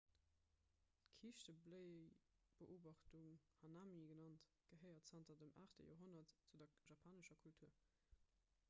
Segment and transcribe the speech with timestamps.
[1.09, 3.27] d'kiischtebléiebeobachtung
[3.65, 7.71] hanami genannt gehéiert zanter dem 8 joerhonnert zu der japanescher kultur